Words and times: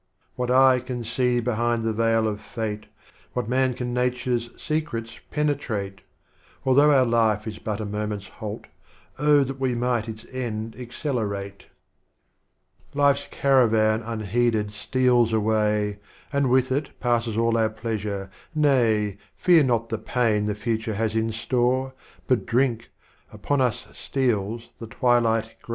What 0.35 0.49
Eye 0.49 0.79
can 0.79 1.03
see 1.03 1.39
behind 1.41 1.83
the 1.83 1.93
Veil 1.93 2.27
of 2.27 2.41
Fate? 2.41 2.87
What 3.33 3.47
Man 3.47 3.75
can 3.75 3.93
Nature's 3.93 4.49
Secrets 4.59 5.19
penetrate?— 5.29 6.01
Although 6.65 6.89
our 6.91 7.05
Life 7.05 7.45
is 7.45 7.59
but 7.59 7.79
a 7.79 7.85
Moment's 7.85 8.25
Halt,— 8.27 8.65
Oh, 9.19 9.43
that 9.43 9.59
we 9.59 9.75
mi^ht 9.75 10.07
its 10.07 10.25
End 10.31 10.75
accelerate. 10.75 11.65
Life's 12.95 13.27
Caravan 13.29 14.01
unheeded 14.01 14.71
steals 14.71 15.31
away, 15.33 15.99
And 16.33 16.49
with 16.49 16.71
it 16.71 16.99
passes 16.99 17.37
all 17.37 17.55
our 17.55 17.69
Pleasure, 17.69 18.31
nay, 18.55 19.19
Fear 19.37 19.65
not 19.65 19.89
the 19.89 19.99
Pain 19.99 20.47
the 20.47 20.55
Future 20.55 20.95
has 20.95 21.15
in 21.15 21.31
Store,— 21.31 21.93
But 22.27 22.47
drink, 22.47 22.89
upon 23.31 23.61
us 23.61 23.87
steals 23.93 24.69
the 24.79 24.87
Twilight 24.87 25.61
gray. 25.61 25.69